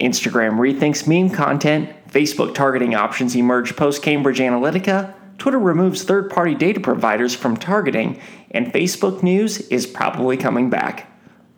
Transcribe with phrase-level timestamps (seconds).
[0.00, 6.54] Instagram rethinks meme content, Facebook targeting options emerge post Cambridge Analytica, Twitter removes third party
[6.54, 8.20] data providers from targeting,
[8.50, 11.10] and Facebook News is probably coming back.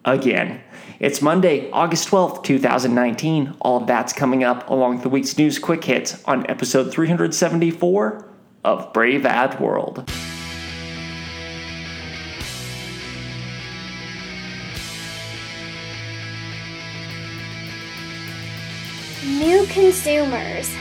[0.04, 0.60] Again.
[1.00, 3.54] It's Monday, August 12th, 2019.
[3.60, 8.28] All of that's coming up along with the week's news quick hits on episode 374
[8.64, 10.10] of Brave Ad World.
[19.26, 20.72] New consumers,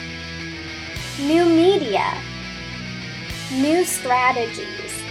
[1.20, 2.14] new media,
[3.52, 5.02] new strategies.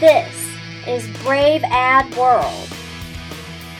[0.00, 0.50] This
[0.86, 2.77] is Brave Ad World.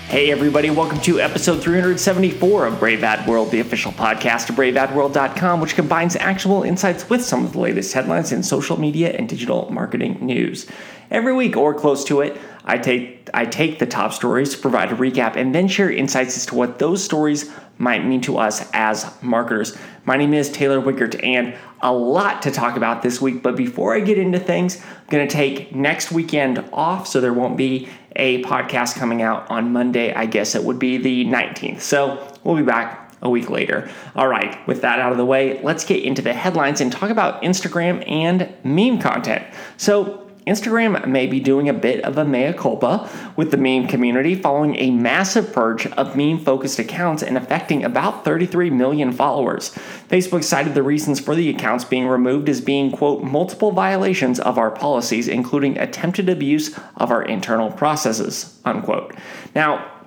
[0.09, 5.61] Hey, everybody, welcome to episode 374 of Brave Ad World, the official podcast of braveadworld.com,
[5.61, 9.71] which combines actual insights with some of the latest headlines in social media and digital
[9.71, 10.67] marketing news.
[11.11, 14.95] Every week or close to it, I take I take the top stories, provide a
[14.95, 19.11] recap, and then share insights as to what those stories might mean to us as
[19.23, 19.77] marketers.
[20.07, 23.43] My name is Tyler Wiegert, and a lot to talk about this week.
[23.43, 27.35] But before I get into things, I'm going to take next weekend off, so there
[27.35, 27.89] won't be
[28.19, 30.13] a podcast coming out on Monday.
[30.13, 31.81] I guess it would be the 19th.
[31.81, 33.91] So we'll be back a week later.
[34.15, 37.11] All right, with that out of the way, let's get into the headlines and talk
[37.11, 39.45] about Instagram and meme content.
[39.77, 44.35] So, Instagram may be doing a bit of a mea culpa with the meme community
[44.35, 49.71] following a massive purge of meme focused accounts and affecting about 33 million followers.
[50.09, 54.59] Facebook cited the reasons for the accounts being removed as being, quote, multiple violations of
[54.59, 59.15] our policies, including attempted abuse of our internal processes, unquote.
[59.55, 59.98] Now,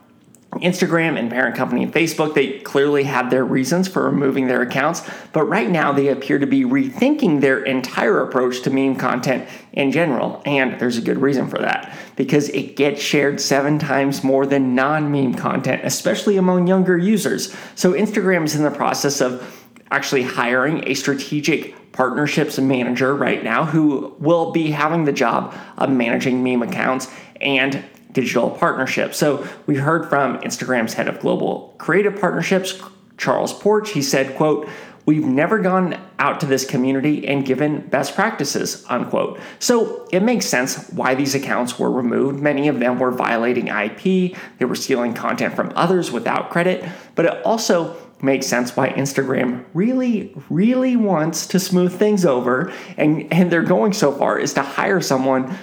[0.56, 5.46] Instagram and parent company Facebook, they clearly had their reasons for removing their accounts, but
[5.46, 10.42] right now they appear to be rethinking their entire approach to meme content in general.
[10.46, 14.76] And there's a good reason for that because it gets shared seven times more than
[14.76, 17.56] non meme content, especially among younger users.
[17.76, 19.58] So Instagram is in the process of
[19.90, 25.90] actually hiring a strategic partnerships manager right now who will be having the job of
[25.90, 27.10] managing meme accounts
[27.40, 29.17] and digital partnerships.
[29.17, 32.82] So we heard from Instagram's head of global creative partnerships,
[33.17, 33.92] Charles Porch.
[33.92, 34.67] He said, quote,
[35.05, 39.39] We've never gone out to this community and given best practices, unquote.
[39.58, 42.39] So it makes sense why these accounts were removed.
[42.39, 47.26] Many of them were violating IP, they were stealing content from others without credit, but
[47.26, 52.72] it also makes sense why Instagram really, really wants to smooth things over.
[52.98, 55.58] And, and they're going so far is to hire someone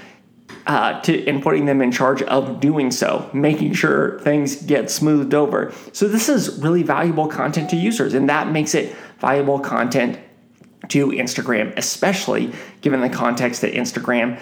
[0.69, 5.35] uh, to and putting them in charge of doing so, making sure things get smoothed
[5.35, 5.73] over.
[5.93, 10.19] So this is really valuable content to users, and that makes it valuable content
[10.89, 14.41] to Instagram, especially given the context that Instagram,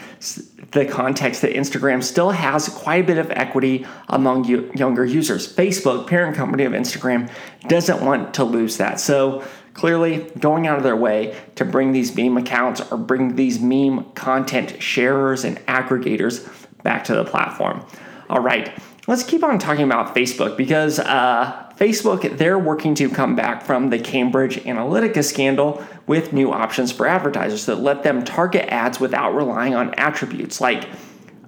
[0.73, 5.53] the context that Instagram still has quite a bit of equity among younger users.
[5.53, 7.31] Facebook, parent company of Instagram,
[7.69, 9.01] doesn't want to lose that.
[9.01, 9.43] So
[9.75, 14.05] clearly going out of their way to bring these meme accounts or bring these meme
[14.13, 16.49] content sharers and aggregators
[16.83, 17.85] back to the platform.
[18.29, 23.37] All right, let's keep on talking about Facebook because uh, Facebook, they're working to come
[23.37, 28.67] back from the Cambridge Analytica scandal with new options for advertisers that let them target
[28.69, 30.89] ads without relying on attributes like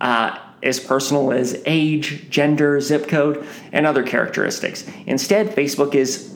[0.01, 4.85] uh, as personal as age, gender, zip code, and other characteristics.
[5.07, 6.35] Instead, Facebook is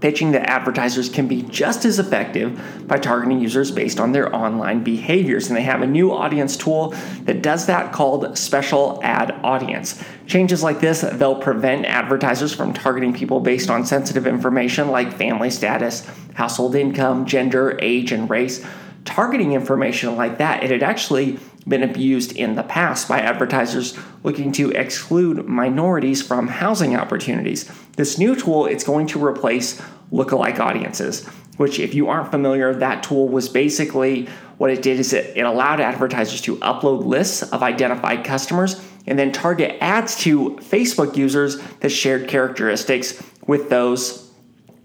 [0.00, 4.82] pitching that advertisers can be just as effective by targeting users based on their online
[4.82, 5.48] behaviors.
[5.48, 6.94] And they have a new audience tool
[7.24, 10.02] that does that called Special Ad Audience.
[10.26, 15.50] Changes like this, they'll prevent advertisers from targeting people based on sensitive information like family
[15.50, 18.64] status, household income, gender, age, and race.
[19.04, 24.52] Targeting information like that, it had actually been abused in the past by advertisers looking
[24.52, 27.70] to exclude minorities from housing opportunities.
[27.96, 29.80] This new tool it's going to replace
[30.12, 31.26] lookalike audiences,
[31.56, 34.28] which if you aren't familiar, that tool was basically
[34.58, 39.18] what it did is it, it allowed advertisers to upload lists of identified customers and
[39.18, 44.30] then target ads to Facebook users that shared characteristics with those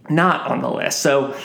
[0.09, 1.01] not on the list.
[1.01, 1.35] So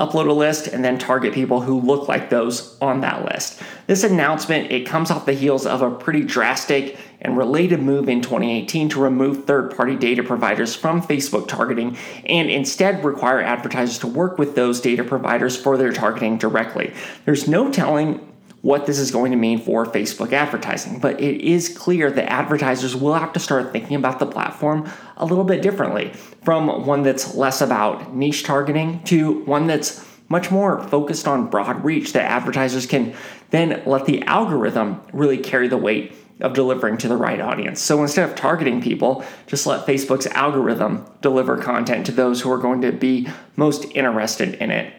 [0.00, 3.60] upload a list, and then target people who look like those on that list.
[3.86, 8.22] This announcement, it comes off the heels of a pretty drastic and related move in
[8.22, 14.38] 2018 to remove third-party data providers from Facebook targeting and instead require advertisers to work
[14.38, 16.94] with those data providers for their targeting directly.
[17.26, 18.26] There's no telling
[18.62, 22.94] what this is going to mean for Facebook advertising, but it is clear that advertisers
[22.94, 26.12] will have to start thinking about the platform a little bit differently
[26.44, 31.84] from one that's less about niche targeting to one that's much more focused on broad
[31.84, 33.14] reach that advertisers can
[33.50, 37.80] then let the algorithm really carry the weight of delivering to the right audience.
[37.80, 42.58] So instead of targeting people, just let Facebook's algorithm deliver content to those who are
[42.58, 44.94] going to be most interested in it.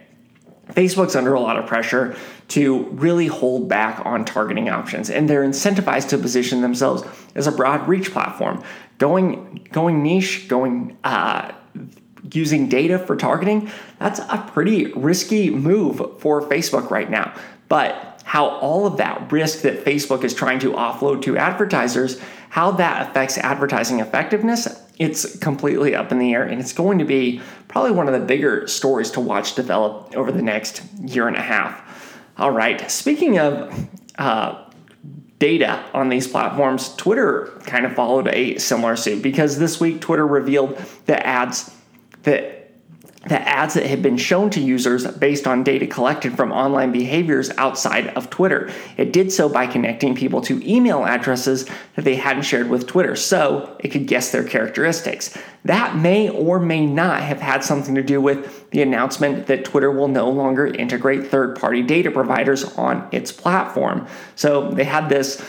[0.73, 2.15] Facebook's under a lot of pressure
[2.49, 7.03] to really hold back on targeting options, and they're incentivized to position themselves
[7.35, 8.63] as a broad reach platform.
[8.97, 11.51] Going, going niche, going uh,
[12.31, 17.33] using data for targeting, that's a pretty risky move for Facebook right now.
[17.67, 22.19] But how all of that risk that Facebook is trying to offload to advertisers,
[22.49, 26.43] how that affects advertising effectiveness, it's completely up in the air.
[26.43, 30.31] And it's going to be probably one of the bigger stories to watch develop over
[30.31, 32.19] the next year and a half.
[32.37, 34.63] All right, speaking of uh,
[35.39, 40.25] data on these platforms, Twitter kind of followed a similar suit because this week Twitter
[40.25, 40.77] revealed
[41.07, 41.75] the ads
[42.23, 42.60] that
[43.27, 47.51] the ads that had been shown to users based on data collected from online behaviors
[47.51, 48.71] outside of Twitter.
[48.97, 53.15] It did so by connecting people to email addresses that they hadn't shared with Twitter,
[53.15, 55.37] so it could guess their characteristics.
[55.65, 59.91] That may or may not have had something to do with the announcement that Twitter
[59.91, 64.07] will no longer integrate third party data providers on its platform.
[64.35, 65.45] So they had this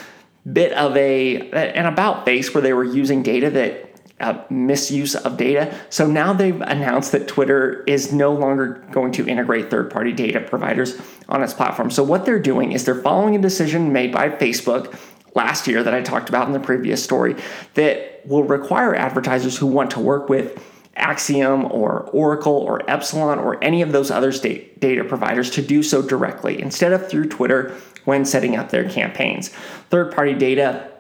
[0.51, 3.92] bit of a an about face where they were using data that
[4.23, 5.77] uh, misuse of data.
[5.91, 10.41] So now they've announced that Twitter is no longer going to integrate third party data
[10.41, 11.91] providers on its platform.
[11.91, 14.99] So what they're doing is they're following a decision made by Facebook
[15.35, 17.37] last year that I talked about in the previous story
[17.75, 20.63] that will require advertisers who want to work with
[20.97, 26.03] Acxiom or Oracle or Epsilon or any of those other data providers to do so
[26.03, 29.49] directly instead of through Twitter when setting up their campaigns.
[29.91, 30.92] Third party data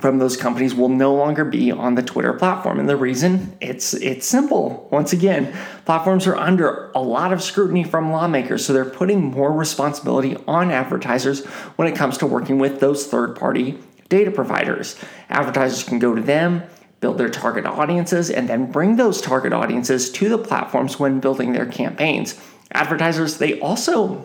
[0.00, 2.78] from those companies will no longer be on the Twitter platform.
[2.78, 4.88] And the reason it's it's simple.
[4.90, 9.52] Once again, platforms are under a lot of scrutiny from lawmakers, so they're putting more
[9.52, 11.44] responsibility on advertisers
[11.76, 13.78] when it comes to working with those third-party
[14.08, 14.96] data providers.
[15.30, 16.62] Advertisers can go to them,
[17.00, 21.52] build their target audiences, and then bring those target audiences to the platforms when building
[21.52, 22.38] their campaigns.
[22.72, 24.24] Advertisers, they also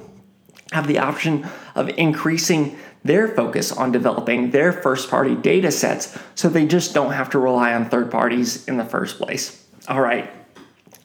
[0.71, 1.45] have the option
[1.75, 7.13] of increasing their focus on developing their first party data sets so they just don't
[7.13, 9.65] have to rely on third parties in the first place.
[9.88, 10.29] All right,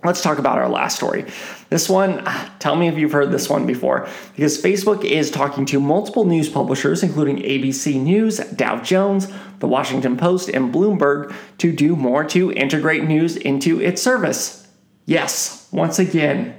[0.05, 1.25] let's talk about our last story.
[1.71, 2.25] This one,
[2.59, 6.49] tell me if you've heard this one before, because Facebook is talking to multiple news
[6.49, 12.53] publishers, including ABC News, Dow Jones, The Washington Post, and Bloomberg, to do more to
[12.53, 14.69] integrate news into its service.
[15.07, 16.55] Yes, once again,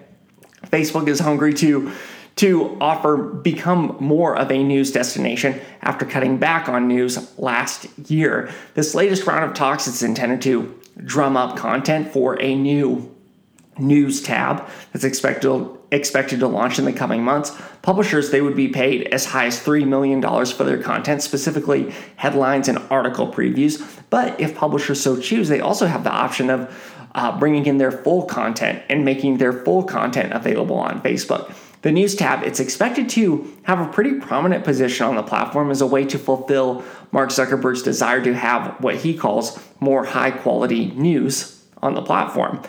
[0.66, 1.92] Facebook is hungry to
[2.38, 8.52] to offer become more of a news destination after cutting back on news last year.
[8.76, 13.14] This latest round of talks is intended to drum up content for a new
[13.80, 17.56] news tab that's expected expected to launch in the coming months.
[17.82, 22.68] Publishers they would be paid as high as $3 million for their content, specifically headlines
[22.68, 23.82] and article previews.
[24.10, 27.92] But if publishers so choose, they also have the option of uh, bringing in their
[27.92, 31.54] full content and making their full content available on Facebook.
[31.82, 35.82] The News tab, it's expected to have a pretty prominent position on the platform as
[35.82, 40.88] a way to fulfill Mark Zuckerberg's desire to have what he calls more high quality
[40.92, 42.62] news on the platform.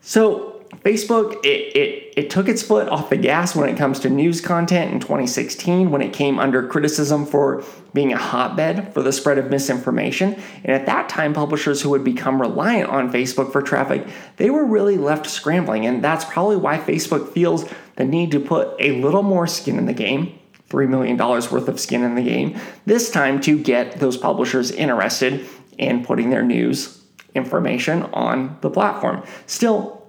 [0.00, 0.50] So,
[0.82, 4.40] Facebook, it, it, it took its foot off the gas when it comes to news
[4.40, 9.38] content in 2016 when it came under criticism for being a hotbed for the spread
[9.38, 10.34] of misinformation.
[10.64, 14.06] And at that time, publishers who had become reliant on Facebook for traffic,
[14.36, 15.86] they were really left scrambling.
[15.86, 17.64] And that's probably why Facebook feels
[17.96, 20.38] the need to put a little more skin in the game.
[20.70, 25.46] $3 million worth of skin in the game, this time to get those publishers interested
[25.78, 29.22] in putting their news information on the platform.
[29.46, 30.04] Still,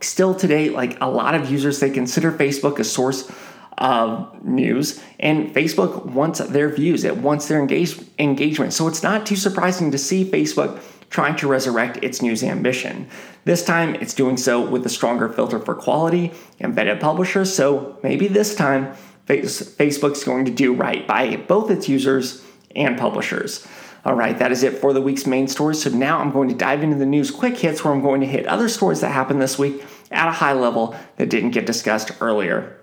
[0.00, 3.30] still today, like a lot of users, they consider Facebook a source
[3.78, 8.72] of news, and Facebook wants their views, it wants their engage- engagement.
[8.72, 10.80] So it's not too surprising to see Facebook
[11.10, 13.08] trying to resurrect its news ambition.
[13.44, 17.54] This time, it's doing so with a stronger filter for quality, and embedded publishers.
[17.54, 18.94] So maybe this time,
[19.26, 23.66] Facebook's going to do right by both its users and publishers.
[24.04, 25.82] All right, that is it for the week's main stories.
[25.82, 28.26] So now I'm going to dive into the news quick hits where I'm going to
[28.26, 32.12] hit other stories that happened this week at a high level that didn't get discussed
[32.20, 32.79] earlier.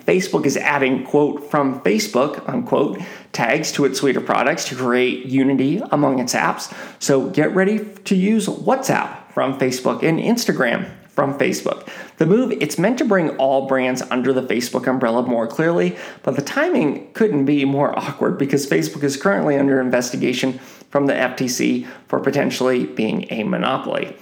[0.00, 3.00] Facebook is adding, quote, from Facebook, unquote,
[3.32, 6.74] tags to its suite of products to create unity among its apps.
[7.00, 11.86] So get ready to use WhatsApp from Facebook and Instagram from Facebook.
[12.16, 16.36] The move, it's meant to bring all brands under the Facebook umbrella more clearly, but
[16.36, 20.58] the timing couldn't be more awkward because Facebook is currently under investigation
[20.90, 24.16] from the FTC for potentially being a monopoly.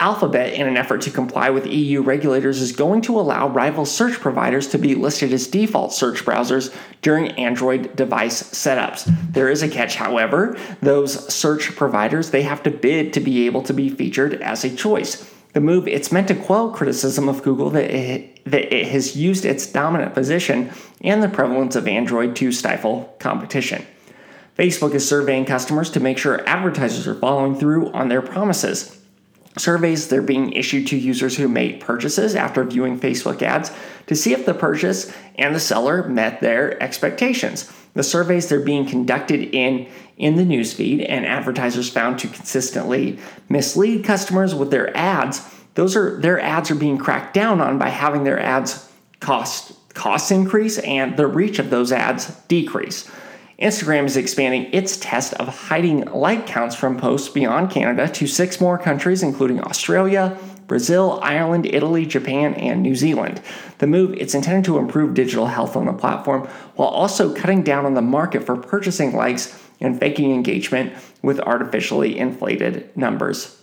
[0.00, 4.20] Alphabet, in an effort to comply with EU regulators, is going to allow rival search
[4.20, 9.12] providers to be listed as default search browsers during Android device setups.
[9.32, 10.56] There is a catch, however.
[10.80, 14.74] Those search providers, they have to bid to be able to be featured as a
[14.74, 15.28] choice.
[15.54, 19.44] The move, it's meant to quell criticism of Google that it, that it has used
[19.44, 23.84] its dominant position and the prevalence of Android to stifle competition.
[24.56, 28.97] Facebook is surveying customers to make sure advertisers are following through on their promises.
[29.58, 33.72] Surveys they're being issued to users who made purchases after viewing Facebook ads
[34.06, 37.70] to see if the purchase and the seller met their expectations.
[37.94, 44.04] The surveys they're being conducted in in the newsfeed and advertisers found to consistently mislead
[44.04, 45.42] customers with their ads.
[45.74, 50.30] Those are their ads are being cracked down on by having their ads cost costs
[50.30, 53.10] increase and the reach of those ads decrease.
[53.58, 58.60] Instagram is expanding its test of hiding like counts from posts beyond Canada to six
[58.60, 60.38] more countries, including Australia,
[60.68, 63.42] Brazil, Ireland, Italy, Japan, and New Zealand.
[63.78, 66.46] The move is intended to improve digital health on the platform
[66.76, 72.16] while also cutting down on the market for purchasing likes and faking engagement with artificially
[72.16, 73.60] inflated numbers.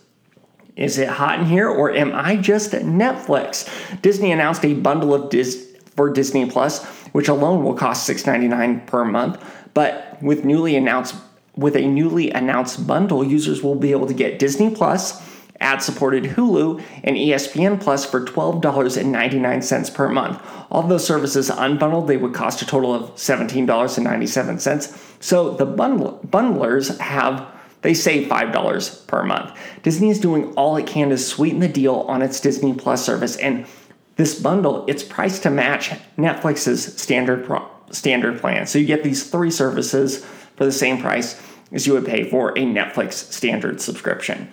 [0.75, 3.69] Is it hot in here or am I just Netflix?
[4.01, 6.83] Disney announced a bundle of Dis- for Disney Plus,
[7.13, 9.41] which alone will cost $6.99 per month.
[9.75, 11.13] But with newly announced
[11.55, 15.21] with a newly announced bundle, users will be able to get Disney Plus,
[15.61, 20.41] ad-supported Hulu, and ESPN Plus for $12.99 per month.
[20.69, 25.23] All those services unbundled, they would cost a total of $17.97.
[25.23, 27.47] So the bundle, bundlers have
[27.83, 29.55] they save $5 per month.
[29.83, 33.37] Disney is doing all it can to sweeten the deal on its Disney Plus service
[33.37, 33.67] and
[34.15, 38.67] this bundle, it's priced to match Netflix's standard pro- standard plan.
[38.67, 40.25] So you get these three services
[40.55, 44.49] for the same price as you would pay for a Netflix standard subscription.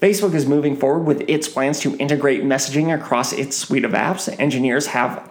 [0.00, 4.34] Facebook is moving forward with its plans to integrate messaging across its suite of apps.
[4.38, 5.30] Engineers have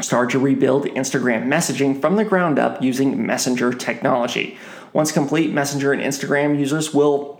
[0.00, 4.58] started to rebuild Instagram messaging from the ground up using Messenger technology.
[4.92, 7.36] Once complete, Messenger and Instagram users will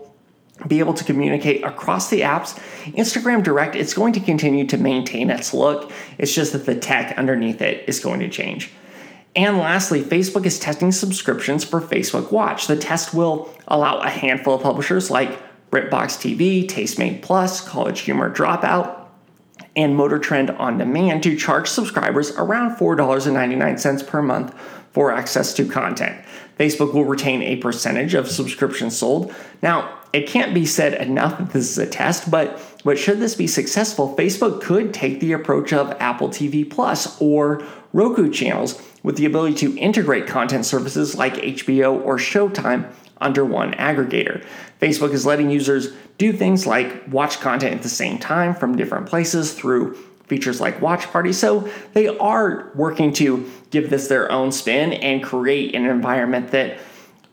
[0.67, 2.57] be able to communicate across the apps.
[2.93, 5.91] Instagram Direct, it's going to continue to maintain its look.
[6.17, 8.71] It's just that the tech underneath it is going to change.
[9.37, 12.65] And lastly, Facebook is testing subscriptions for Facebook Watch.
[12.65, 15.39] The test will allow a handful of publishers like
[15.69, 18.99] BritBox TV, Tastemade Plus, College Humor Dropout,
[19.75, 24.55] and Motor Trend On Demand to charge subscribers around $4.99 per month
[24.91, 26.19] for access to content.
[26.57, 29.31] Facebook will retain a percentage of subscriptions sold.
[29.61, 33.35] Now, it can't be said enough that this is a test, but but should this
[33.35, 37.63] be successful, Facebook could take the approach of Apple TV Plus or
[37.93, 43.71] Roku channels with the ability to integrate content services like HBO or Showtime under one
[43.75, 44.45] aggregator.
[44.81, 49.07] Facebook is letting users do things like watch content at the same time from different
[49.07, 49.93] places through
[50.25, 51.31] features like Watch Party.
[51.31, 56.77] So they are working to give this their own spin and create an environment that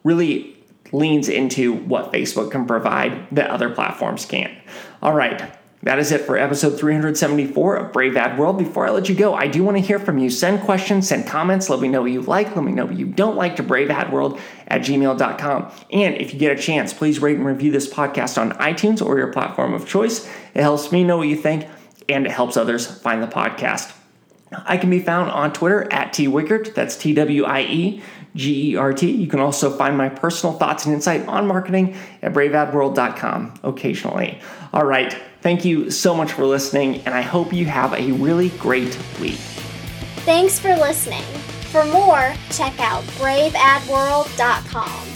[0.04, 0.56] really
[0.92, 4.56] leans into what Facebook can provide that other platforms can't.
[5.02, 5.52] All right.
[5.84, 8.56] That is it for episode 374 of Brave Ad World.
[8.56, 10.30] Before I let you go, I do want to hear from you.
[10.30, 13.04] Send questions, send comments, let me know what you like, let me know what you
[13.04, 15.72] don't like to braveadworld at gmail.com.
[15.92, 19.18] And if you get a chance, please rate and review this podcast on iTunes or
[19.18, 20.26] your platform of choice.
[20.54, 21.68] It helps me know what you think
[22.08, 23.94] and it helps others find the podcast.
[24.64, 28.02] I can be found on Twitter at T Wiegert, that's T W I E
[28.34, 29.10] G E R T.
[29.10, 34.40] You can also find my personal thoughts and insight on marketing at braveadworld.com occasionally.
[34.72, 35.14] All right.
[35.44, 39.38] Thank you so much for listening, and I hope you have a really great week.
[40.24, 41.22] Thanks for listening.
[41.70, 45.13] For more, check out braveadworld.com.